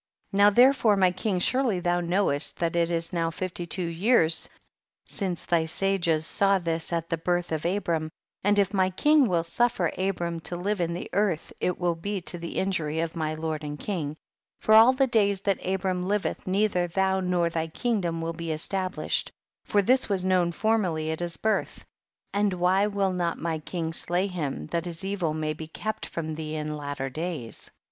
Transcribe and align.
57. 0.31 0.43
Now 0.43 0.49
therefore 0.49 0.95
my 0.97 1.11
king, 1.11 1.37
surely 1.37 1.79
thou 1.79 1.99
knowest 1.99 2.57
that 2.57 2.75
it 2.75 2.89
is 2.89 3.13
now 3.13 3.29
fifty 3.29 3.67
two 3.67 3.85
years 3.85 4.49
since 5.05 5.45
thy 5.45 5.65
sages 5.65 6.25
saw 6.25 6.57
this 6.57 6.91
at 6.91 7.11
the 7.11 7.19
birth 7.19 7.51
of 7.51 7.65
Abram, 7.65 8.09
and 8.43 8.57
if 8.57 8.73
my 8.73 8.89
king 8.89 9.25
will 9.25 9.43
suffer 9.43 9.91
Abram 9.99 10.39
to 10.39 10.55
live 10.57 10.81
in 10.81 10.95
the 10.95 11.07
earth 11.13 11.53
it 11.61 11.77
will 11.77 11.93
be 11.93 12.19
to 12.19 12.39
the 12.39 12.57
injury 12.57 12.99
of 12.99 13.15
my 13.15 13.35
lord 13.35 13.63
and 13.63 13.77
king, 13.77 14.17
for 14.59 14.73
all 14.73 14.91
the 14.91 15.05
days 15.05 15.41
that 15.41 15.63
Abram 15.63 16.07
liveth 16.07 16.47
neither 16.47 16.87
thou 16.87 17.19
nor 17.19 17.51
thy 17.51 17.67
kingdom 17.67 18.21
will 18.21 18.33
be 18.33 18.51
established, 18.51 19.31
for 19.65 19.83
this 19.83 20.09
was 20.09 20.25
known 20.25 20.51
formerly 20.51 21.11
at 21.11 21.19
his 21.19 21.37
birth; 21.37 21.85
and 22.33 22.53
why 22.53 22.87
will 22.87 23.13
not 23.13 23.37
my 23.37 23.59
king 23.59 23.93
slay 23.93 24.25
him, 24.25 24.65
that 24.71 24.85
his 24.85 25.05
evil 25.05 25.33
may 25.33 25.53
be 25.53 25.67
kept 25.67 26.07
from 26.07 26.33
thee 26.33 26.55
in 26.55 26.75
latter 26.75 27.07
days 27.11 27.65
f 27.65 27.65
58. 27.65 27.71